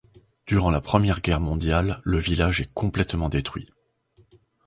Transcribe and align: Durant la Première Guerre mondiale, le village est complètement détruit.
Durant 0.47 0.71
la 0.71 0.81
Première 0.81 1.21
Guerre 1.21 1.39
mondiale, 1.39 2.01
le 2.05 2.17
village 2.17 2.59
est 2.59 2.73
complètement 2.73 3.29
détruit. 3.29 3.69